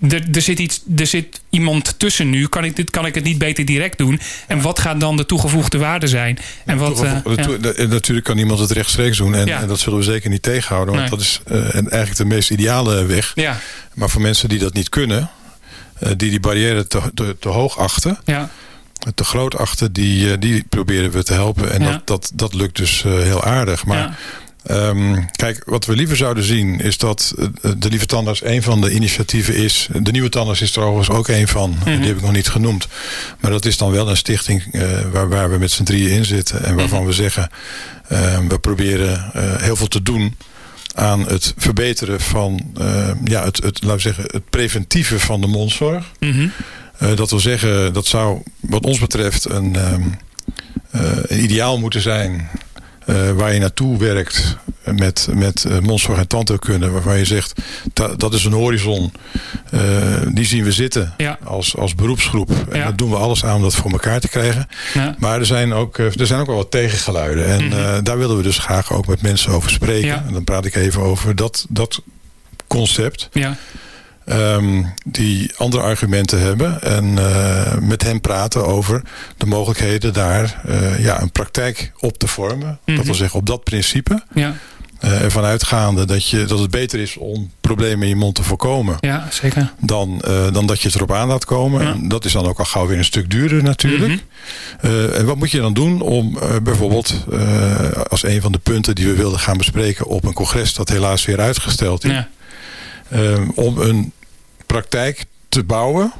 [0.09, 2.47] er, zit iets, er zit iemand tussen nu.
[2.47, 4.19] Kan ik, dit, kan ik het niet beter direct doen?
[4.47, 6.37] En wat gaat dan de toegevoegde waarde zijn?
[6.65, 9.35] En wat, uh, Natuurlijk kan iemand het rechtstreeks doen.
[9.35, 10.95] En, en, dat zullen we zeker niet tegenhouden.
[10.95, 13.31] Want dat is uh, eigenlijk de meest ideale weg.
[13.35, 13.59] Ja.
[13.93, 15.29] Maar voor mensen die dat niet kunnen...
[16.01, 18.17] die die barrière te, te, te hoog achten...
[18.25, 18.49] Ja
[19.15, 21.71] te groot achter, die, die proberen we te helpen.
[21.71, 23.85] En dat, dat, dat lukt dus heel aardig.
[23.85, 24.17] Maar
[24.69, 28.81] Um, kijk, wat we liever zouden zien is dat eh, de Lieve Tandarts een van
[28.81, 29.87] de initiatieven is.
[30.01, 31.75] De Nieuwe Tandarts is er overigens ook een van.
[31.83, 32.03] Die mhm.
[32.03, 32.87] heb ik nog niet genoemd.
[33.39, 36.25] Maar dat is dan wel een stichting uh, waar, waar we met z'n drieën in
[36.25, 36.63] zitten.
[36.63, 37.07] En waarvan mhm.
[37.07, 37.49] we zeggen,
[38.11, 40.35] uh, we proberen uh, heel veel te doen
[40.95, 42.73] aan het verbeteren van
[43.23, 46.11] ja, het, het, laten we zeggen, het preventieve van de mondzorg.
[46.19, 46.51] Mm
[47.15, 50.17] dat wil zeggen, dat zou wat ons betreft een, um,
[51.21, 52.49] een ideaal moeten zijn
[53.35, 56.89] waar je naartoe werkt met, met mondzorg en tandheelkunde.
[56.89, 57.61] Waarvan je zegt,
[57.93, 59.11] dat, dat is een horizon.
[59.73, 59.81] Uh,
[60.33, 61.37] die zien we zitten ja.
[61.43, 62.49] als, als beroepsgroep.
[62.49, 62.83] En ja.
[62.83, 64.67] daar doen we alles aan om dat voor elkaar te krijgen.
[64.93, 65.15] Ja.
[65.19, 67.45] Maar er zijn, ook, er zijn ook wel wat tegengeluiden.
[67.45, 68.03] En mm -hmm.
[68.03, 70.25] daar willen we dus graag ook met mensen over spreken.
[70.27, 72.01] En dan praat ik even over dat, dat
[72.67, 73.29] concept.
[73.31, 73.57] Ja.
[74.29, 76.81] Um, die andere argumenten hebben.
[76.81, 79.01] En uh, met hen praten over
[79.37, 82.67] de mogelijkheden daar uh, ja, een praktijk op te vormen.
[82.67, 82.95] Mm -hmm.
[82.95, 84.23] Dat wil zeggen op dat principe.
[84.33, 84.53] Ja.
[85.03, 88.43] Uh, ervan uitgaande dat, je, dat het beter is om problemen in je mond te
[88.43, 88.97] voorkomen.
[88.99, 89.73] Ja, zeker.
[89.79, 91.81] Dan, dan dat je het erop aan laat komen.
[91.83, 91.91] Ja.
[91.91, 94.11] En dat is dan ook al gauw weer een stuk duurder natuurlijk.
[94.11, 94.21] Mm
[94.79, 95.09] -hmm.
[95.09, 97.25] en wat moet je dan doen om bijvoorbeeld
[98.09, 101.25] als een van de punten die we wilden gaan bespreken op een congres dat helaas
[101.25, 102.11] weer uitgesteld is.
[102.11, 102.27] Ja.
[103.13, 104.11] Um, om een
[104.65, 106.11] praktijk te bouwen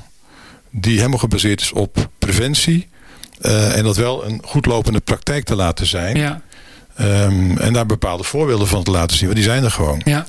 [0.70, 2.88] die helemaal gebaseerd is op preventie.
[3.42, 6.18] Uh, en dat wel een goed lopende praktijk te laten zijn.
[6.18, 6.42] Ja.
[7.02, 9.26] Um, en daar bepaalde voorbeelden van te laten zien.
[9.26, 10.02] Want die zijn er gewoon.
[10.06, 10.28] Ja.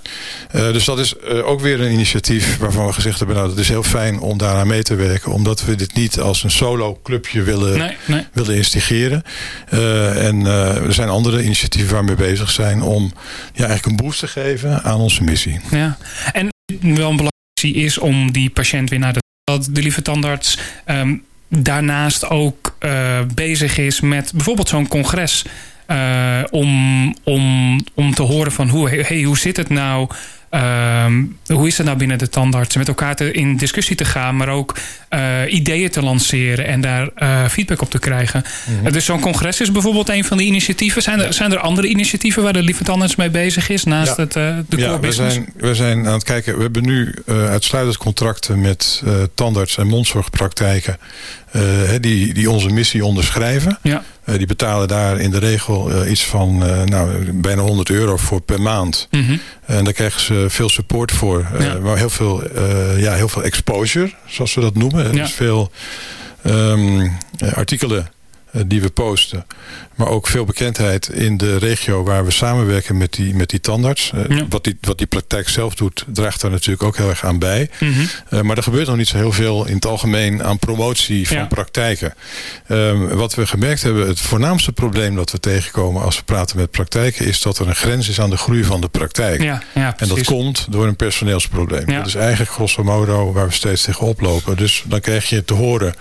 [0.55, 3.37] Uh, dus dat is uh, ook weer een initiatief waarvan we gezegd hebben...
[3.37, 5.33] nou, dat is heel fijn om daaraan mee te werken.
[5.33, 8.27] Omdat we dit niet als een solo clubje willen, nee, nee.
[8.33, 9.23] willen instigeren.
[9.71, 12.83] Uh, en er zijn andere initiatieven waarmee we bezig zijn...
[12.83, 13.13] om
[13.55, 15.61] ja, eigenlijk een boost te geven aan onze missie.
[15.71, 15.97] Ja.
[16.33, 17.31] En wel een
[17.75, 19.21] is om die patiënt weer naar de...
[19.45, 25.45] Dat de lieve tandarts um, daarnaast ook uh, bezig is met bijvoorbeeld zo'n congres...
[25.87, 30.09] Uh, om, om, om te horen van hoe, hey, hoe zit het nou...
[30.55, 32.79] Um, hoe is het nou binnen de tandartsen?
[32.79, 34.77] Met elkaar te, in discussie te gaan, maar ook
[35.11, 38.45] uh, ideeën te lanceren en daar uh, feedback op te krijgen.
[38.67, 38.93] Mm -hmm.
[38.93, 41.03] dus zo'n congres is bijvoorbeeld een van die initiatieven.
[41.03, 44.23] Zijn er, zijn er andere initiatieven waar de Lieve Tandarts mee bezig is naast ja.
[44.23, 45.35] het, de ja, core we business?
[45.35, 46.57] zijn, we zijn aan het kijken.
[46.57, 49.03] We hebben nu uitsluitend contracten met
[49.35, 50.99] tandarts- en mondzorgpraktijken
[52.01, 53.79] die, die onze missie onderschrijven.
[53.83, 54.03] Ja.
[54.25, 58.41] Uh, die betalen daar in de regel uh, iets van nou, bijna 100 euro voor
[58.41, 59.09] per maand.
[59.11, 59.41] Mm -hmm.
[59.67, 61.47] En daar krijgen ze veel support voor.
[61.59, 61.79] Ja.
[61.79, 62.43] maar heel veel,
[62.97, 65.05] ja, heel veel exposure, zoals we dat noemen.
[65.05, 65.23] Ja.
[65.23, 65.71] Dus veel
[66.47, 67.13] um,
[67.55, 68.07] artikelen
[68.67, 69.45] die we posten.
[70.03, 74.13] Maar ook veel bekendheid in de regio waar we samenwerken met die, met die tandarts.
[74.29, 74.47] Ja.
[74.49, 77.71] Wat, die, wat die praktijk zelf doet, draagt daar natuurlijk ook heel erg aan bij.
[77.81, 78.09] Mm -hmm.
[78.31, 81.37] uh, maar er gebeurt nog niet zo heel veel in het algemeen aan promotie van
[81.37, 81.45] Ja.
[81.47, 82.15] praktijken.
[82.69, 86.71] Um, wat we gemerkt hebben, het voornaamste probleem dat we tegenkomen als we praten met
[86.71, 89.43] praktijken, is dat er een grens is aan de groei van de praktijk.
[89.43, 91.91] Ja, ja, En dat komt door een personeelsprobleem.
[91.91, 91.97] Ja.
[91.97, 94.57] Dat is eigenlijk grosso modo waar we steeds tegen oplopen.
[94.57, 95.95] Dus dan krijg je te horen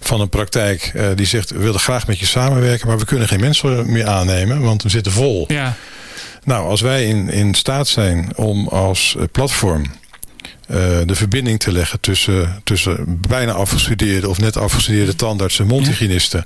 [0.00, 1.50] van een praktijk uh, die zegt...
[1.50, 4.60] we willen graag met je samenwerken, maar we kunnen geen mensen meer aannemen...
[4.60, 5.44] want we zitten vol.
[5.48, 5.76] Ja,
[6.44, 9.84] Nou, als wij in, in staat zijn om als eh, platform...
[10.70, 10.76] Uh,
[11.06, 14.28] de verbinding te leggen tussen, tussen bijna afgestudeerde...
[14.28, 16.44] of net afgestudeerde tandartsen en mondhygiënisten...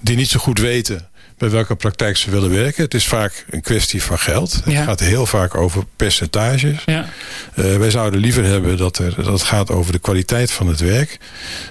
[0.00, 2.82] die niet zo goed weten bij welke praktijk ze willen werken.
[2.84, 4.62] Het is vaak een kwestie van geld.
[4.64, 4.72] Ja.
[4.72, 6.82] Het gaat heel vaak over percentages.
[6.86, 7.08] ja,
[7.54, 10.80] Uh, wij zouden liever hebben dat, er, dat het gaat over de kwaliteit van het
[10.80, 11.18] werk.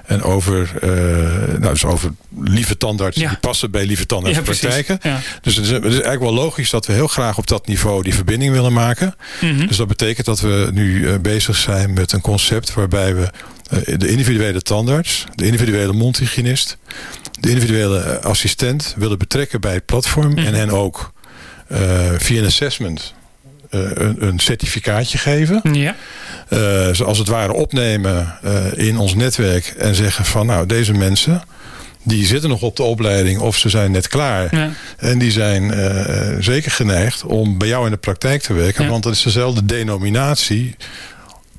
[0.06, 0.90] En over, uh,
[1.60, 3.30] nou, dus over lieve tandartsen Ja.
[3.30, 5.00] die passen bij lieve tandartspraktijken.
[5.42, 8.04] dus het is, het is eigenlijk wel logisch dat we heel graag op dat niveau
[8.04, 9.16] die verbinding willen maken.
[9.42, 9.68] Mhm.
[9.68, 13.30] Dus dat betekent dat we nu uh, bezig zijn met een concept waarbij we
[13.98, 16.78] de individuele tandarts, de individuele mondhygiënist,
[17.40, 20.46] de individuele uh, assistent willen betrekken bij het platform Mhm.
[20.46, 21.12] en hen ook
[21.72, 21.80] uh,
[22.18, 23.14] via een assessment
[23.72, 25.60] uh, een, een certificaatje geven.
[25.74, 25.96] ja,
[26.50, 26.60] Uh,
[26.94, 28.38] ze als het ware opnemen
[28.76, 31.44] in ons netwerk en zeggen van nou deze mensen
[32.04, 34.56] die zitten nog op de opleiding of ze zijn net klaar.
[34.56, 38.84] ja, En die zijn uh, zeker geneigd om bij jou in de praktijk te werken.
[38.84, 38.90] Ja.
[38.90, 40.76] Want dat is dezelfde denominatie.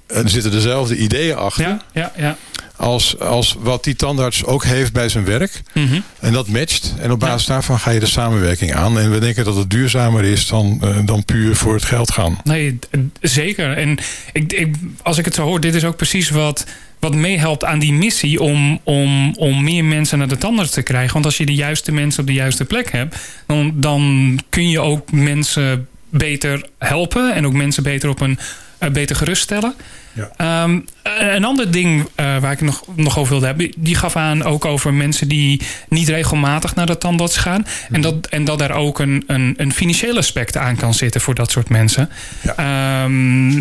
[0.06, 1.64] En er zitten dezelfde ideeën achter.
[1.64, 2.36] ja, ja, ja.
[2.76, 5.62] als, als wat die tandarts ook heeft bij zijn werk.
[5.74, 6.00] Mhm.
[6.20, 6.94] En dat matcht.
[6.98, 8.98] En op basis daarvan ga je de samenwerking aan.
[8.98, 12.38] En we denken dat het duurzamer is dan, eh, dan puur voor het geld gaan.
[12.44, 12.78] Nee,
[13.20, 13.76] zeker.
[13.76, 13.98] En
[14.32, 16.66] ik, ik, als ik het zo hoor, dit is ook precies wat,
[17.00, 21.12] wat meehelpt aan die missie om, om, om meer mensen naar de tandarts te krijgen.
[21.12, 23.16] Want als je de juiste mensen op de juiste plek hebt,
[23.46, 28.38] dan, dan kun je ook mensen beter helpen en ook mensen beter op een
[28.92, 29.74] beter geruststellen.
[30.12, 30.30] Ja.
[30.36, 30.80] Ehm,
[31.32, 34.64] een ander ding eh, waar ik nog, nog over wilde hebben, die gaf aan ook
[34.64, 37.66] over mensen die niet regelmatig naar de tandarts gaan.
[37.90, 41.34] En, dat, en dat daar ook een, een, een financieel aspect aan kan zitten voor
[41.34, 42.10] dat soort mensen.
[42.56, 43.54] Ehm,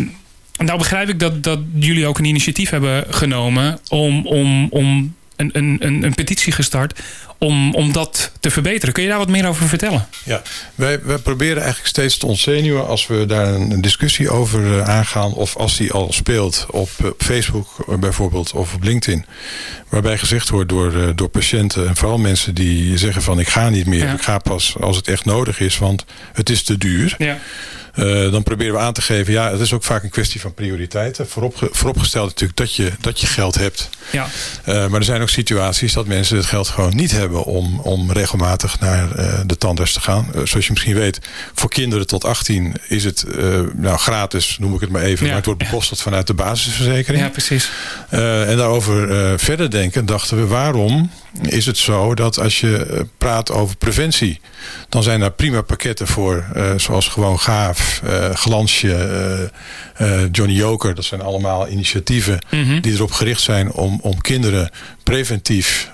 [0.56, 5.50] nou begrijp ik dat, dat jullie ook een initiatief hebben genomen om, om, om een,
[5.52, 7.00] een, een, een petitie gestart
[7.38, 8.94] om, om dat te verbeteren.
[8.94, 10.06] Kun je daar wat meer over vertellen?
[10.24, 10.42] Ja,
[10.74, 15.32] wij, wij proberen eigenlijk steeds te ontzenuwen als we daar een, discussie over eh, aangaan.
[15.32, 19.24] Of als die al speelt op eh, Facebook eh, bijvoorbeeld of op LinkedIn.
[19.88, 23.86] Waarbij gezegd wordt door, door patiënten en vooral mensen die zeggen van ik ga niet
[23.86, 24.04] meer.
[24.04, 24.12] Ja.
[24.12, 27.14] Ik ga pas als het echt nodig is, want het is te duur.
[27.18, 27.38] Ja.
[27.96, 30.54] Eh, dan proberen we aan te geven, ja, het is ook vaak een kwestie van
[30.54, 31.28] prioriteiten.
[31.28, 33.88] Vooropge vooropgesteld natuurlijk dat je, dat je geld hebt.
[34.12, 34.26] Ja.
[34.64, 38.12] Eh, maar er zijn ook situaties dat mensen het geld gewoon niet hebben om, om
[38.12, 40.30] regelmatig naar eh, de tandarts te gaan.
[40.32, 41.18] Zoals je misschien weet,
[41.54, 43.24] voor kinderen tot 18 is het
[43.74, 45.22] nou, gratis, noem ik het maar even.
[45.22, 45.26] Ja.
[45.26, 47.22] Maar het wordt bekostigd vanuit de basisverzekering.
[47.22, 47.70] ja, precies.
[48.10, 51.10] En daarover verder denken, dachten we, waarom
[51.42, 54.40] is het zo dat als je eh, praat over preventie,
[54.88, 59.50] dan zijn daar prima pakketten voor, eh, zoals gewoon Gaaf, eh, Glansje,
[60.32, 60.94] Johnny Joker.
[60.94, 62.80] Dat zijn allemaal initiatieven Mhm.
[62.80, 64.70] die erop gericht zijn om, om kinderen
[65.02, 65.90] preventief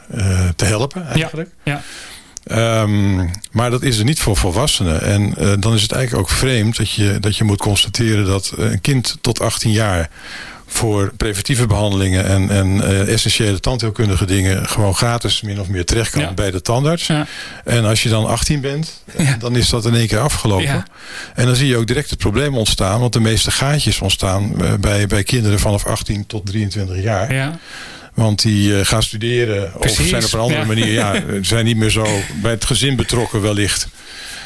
[0.56, 1.50] te helpen eigenlijk.
[1.62, 1.82] Ja.
[2.44, 3.16] Ehm,
[3.50, 5.02] maar dat is er niet voor volwassenen.
[5.02, 8.80] En dan is het eigenlijk ook vreemd dat je, dat je moet constateren dat een
[8.80, 10.10] kind tot 18 jaar
[10.72, 16.10] voor preventieve behandelingen en, en eh, essentiële tandheelkundige dingen gewoon gratis min of meer terecht
[16.10, 16.32] kan Ja.
[16.32, 17.06] bij de tandarts.
[17.06, 17.26] Ja.
[17.64, 19.36] En als je dan 18 bent, Ja.
[19.38, 20.84] dan is dat in één keer afgelopen.
[21.34, 24.72] En dan zie je ook direct het probleem ontstaan, want de meeste gaatjes ontstaan eh,
[24.80, 27.34] bij, bij kinderen vanaf 18 tot 23 jaar.
[27.34, 27.58] Ja.
[28.14, 31.76] Want die eh, gaan studeren Precies, of zijn op een andere manier, ja, zijn niet
[31.76, 32.06] meer zo
[32.42, 33.88] bij het gezin betrokken wellicht.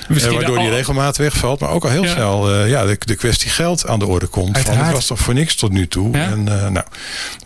[0.09, 1.61] Eh, Misschien waardoor die regelmaat wegvalt.
[1.61, 2.13] Maar ook al heel Ja.
[2.13, 4.59] snel eh, ja, de, de kwestie geld aan de orde komt.
[4.59, 6.17] Van, het was toch voor niks tot nu toe.
[6.17, 6.25] Ja.
[6.31, 6.87] En, eh, nou,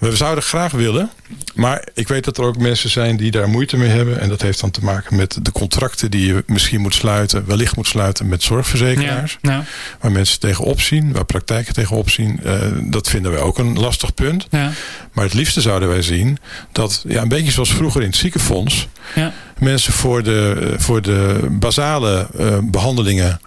[0.01, 1.11] we zouden graag willen.
[1.55, 4.20] Maar ik weet dat er ook mensen zijn die daar moeite mee hebben.
[4.20, 7.46] En dat heeft dan te maken met de contracten die je misschien moet sluiten.
[7.46, 9.38] Wellicht moet sluiten met zorgverzekeraars.
[9.40, 9.62] Nou,
[10.01, 11.12] Waar mensen tegenop zien.
[11.12, 12.40] Waar praktijken tegenop zien.
[12.44, 14.46] Eh, dat vinden wij ook een lastig punt.
[14.51, 14.70] ja.
[15.12, 16.38] Maar het liefste zouden wij zien
[16.73, 19.33] dat, ja, een beetje zoals vroeger in het ziekenfonds, Ja.
[19.61, 23.40] Mensen voor de, voor de basale eh, behandelingen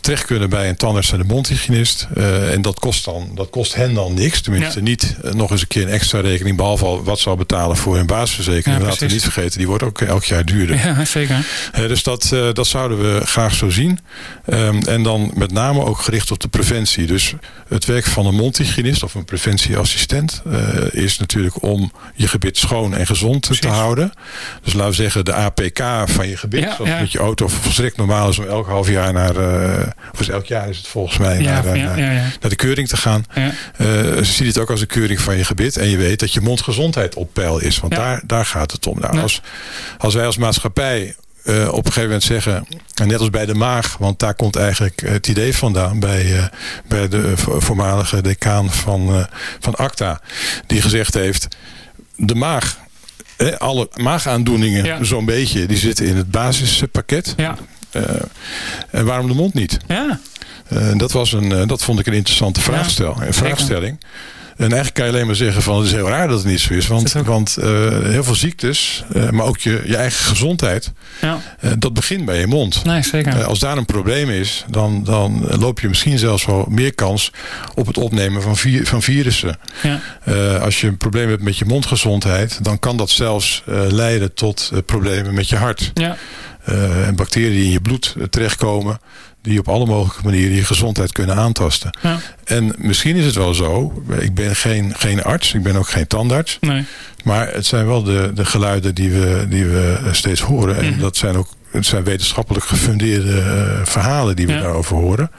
[0.00, 2.06] terecht kunnen bij een tandarts en de mondhygiënist.
[2.14, 4.40] Eh, en dat kost, dan, dat kost hen dan niks.
[4.40, 4.84] Tenminste Ja.
[4.84, 6.56] niet eh, nog eens een keer een extra rekening.
[6.56, 8.80] Behalve al wat ze al betalen voor hun basisverzekering.
[8.80, 10.76] Ja, Laten we niet vergeten, die wordt ook elk jaar duurder.
[10.76, 11.46] ja, zeker.
[11.72, 13.98] Eh, dus dat, eh, dat zouden we graag zo zien.
[14.46, 17.06] Ehm, en dan met name ook gericht op de preventie.
[17.06, 17.34] Dus
[17.68, 20.58] het werk van een mondhygiënist of een preventieassistent eh,
[21.02, 24.12] is natuurlijk om je gebit schoon en gezond te houden.
[24.62, 26.60] Dus laten we zeggen de APK van je gebit.
[26.60, 30.20] Ja, zoals met je auto volstrekt normaal is om elk half jaar naar, eh, of
[30.20, 31.94] is elk jaar is het volgens mij, Ja, naar, eh, ja,
[32.40, 33.24] naar, de keuring te gaan.
[33.76, 33.86] Eh,
[34.20, 35.76] zie het ook als een keuring van je gebit.
[35.76, 37.78] En je weet dat je mondgezondheid op peil is.
[37.78, 38.98] Want daar, daar gaat het om.
[39.00, 39.40] Nou, als,
[39.98, 42.66] als wij als maatschappij eh, op een gegeven moment zeggen...
[42.94, 46.00] en net als bij de maag, want daar komt eigenlijk het idee vandaan...
[46.00, 46.44] bij, eh,
[46.88, 49.24] bij de vo- voormalige decaan van, eh,
[49.60, 50.20] van ACTA...
[50.66, 51.48] die gezegd heeft,
[52.16, 52.78] de maag...
[53.36, 55.04] eh, alle maagaandoeningen, Ja.
[55.04, 57.34] zo'n beetje, die zitten in het basispakket.
[57.36, 57.56] Ja.
[57.96, 58.14] Eh,
[58.90, 59.76] en waarom de mond niet?
[59.88, 60.20] Ja.
[60.68, 63.98] Eh, dat, was een, eh, dat vond ik een interessante vraagstel, vraagstelling.
[64.56, 66.60] En eigenlijk kan je alleen maar zeggen van het is heel raar dat het niet
[66.60, 66.86] zo is.
[66.86, 67.68] Want, is want eh,
[68.02, 71.38] heel veel ziektes, eh, maar ook je, je eigen gezondheid, Ja.
[71.60, 72.84] eh, dat begint bij je mond.
[72.84, 73.38] Nee, zeker.
[73.40, 77.32] Eh, als daar een probleem is, dan, dan loop je misschien zelfs wel meer kans
[77.74, 79.58] op het opnemen van, van virussen.
[79.82, 80.00] Ja.
[80.24, 84.34] Eh, als je een probleem hebt met je mondgezondheid, dan kan dat zelfs eh, leiden
[84.34, 85.90] tot eh, problemen met je hart.
[85.94, 86.16] Ja.
[86.66, 88.98] Eh, en bacteriën die in je bloed eh, terechtkomen,
[89.42, 91.98] die op alle mogelijke manieren je gezondheid kunnen aantasten.
[92.02, 92.18] Ja.
[92.44, 96.06] En misschien is het wel zo, ik ben geen, geen arts, ik ben ook geen
[96.06, 96.84] tandarts, Nee.
[97.24, 100.76] maar het zijn wel de, de geluiden die we, die we eh, steeds horen.
[100.76, 101.00] En Mhm.
[101.00, 103.42] dat zijn ook het zijn wetenschappelijk gefundeerde
[103.84, 104.60] verhalen die we Ja.
[104.60, 105.30] daarover horen.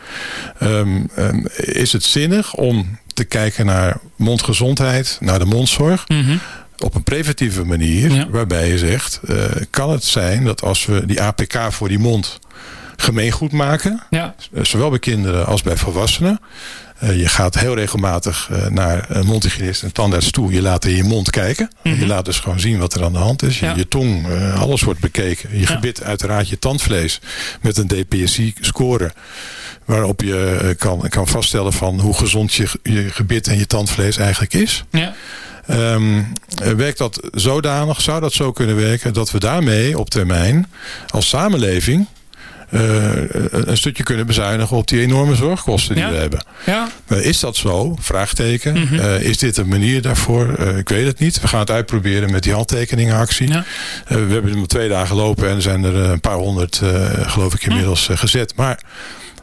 [0.59, 6.37] Ehm, ehm, is het zinnig om te kijken naar mondgezondheid, naar de mondzorg Mhm.
[6.83, 8.29] Op een preventieve manier, Ja.
[8.29, 9.35] waarbij je zegt, eh,
[9.69, 12.39] kan het zijn dat als we die APK voor die mond
[12.95, 14.03] gemeengoed maken.
[14.09, 14.35] Ja.
[14.61, 16.39] Zowel bij kinderen als bij volwassenen.
[17.03, 20.51] Uh, je gaat heel regelmatig uh, naar een mondhygiënist en tandarts toe.
[20.51, 21.71] Je laat in je mond kijken.
[21.83, 22.01] Mm -hmm.
[22.01, 23.59] Je laat dus gewoon zien wat er aan de hand is.
[23.59, 23.75] Je, ja.
[23.75, 25.49] je tong, uh, alles wordt bekeken.
[25.51, 25.65] Je ja.
[25.65, 27.21] gebit, uiteraard je tandvlees.
[27.61, 29.11] Met een DPSI-score.
[29.85, 34.53] Waarop je kan, kan vaststellen van hoe gezond je, je gebit en je tandvlees eigenlijk
[34.53, 34.83] is.
[34.91, 35.13] Ja.
[35.71, 36.27] Um,
[36.75, 39.13] werkt dat zodanig, zou dat zo kunnen werken...
[39.13, 40.67] dat we daarmee op termijn
[41.07, 42.07] als samenleving...
[42.71, 42.81] Uh,
[43.51, 46.11] een stukje kunnen bezuinigen op die enorme zorgkosten die ja.
[46.11, 46.43] we hebben.
[46.65, 46.89] Ja.
[47.07, 47.95] Is dat zo?
[47.99, 48.75] Vraagteken.
[48.77, 48.99] Mm -hmm.
[48.99, 50.59] uh, is dit een manier daarvoor?
[50.59, 51.41] ik weet het niet.
[51.41, 53.47] We gaan het uitproberen met die handtekeningenactie.
[53.47, 53.65] Ja.
[54.07, 56.81] we hebben hem twee dagen gelopen en er zijn er een paar honderd,
[57.25, 58.55] geloof ik, inmiddels gezet.
[58.55, 58.79] Maar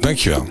[0.00, 0.46] Dankjewel.